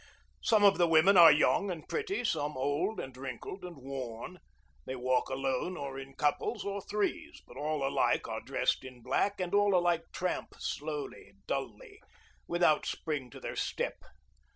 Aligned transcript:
Some 0.41 0.63
of 0.63 0.79
the 0.79 0.87
women 0.87 1.15
are 1.15 1.31
young 1.31 1.69
and 1.69 1.87
pretty, 1.87 2.23
some 2.23 2.57
old 2.57 2.99
and 2.99 3.15
wrinkled 3.15 3.63
and 3.63 3.77
worn; 3.77 4.39
they 4.87 4.95
walk 4.95 5.29
alone 5.29 5.77
or 5.77 5.99
in 5.99 6.15
couples 6.15 6.65
or 6.65 6.81
threes, 6.81 7.39
but 7.45 7.55
all 7.55 7.87
alike 7.87 8.27
are 8.27 8.41
dressed 8.41 8.83
in 8.83 9.03
black, 9.03 9.39
and 9.39 9.53
all 9.53 9.75
alike 9.75 10.05
tramp 10.11 10.55
slowly, 10.57 11.33
dully, 11.45 11.99
without 12.47 12.87
spring 12.87 13.29
to 13.29 13.39
their 13.39 13.55
step. 13.55 13.97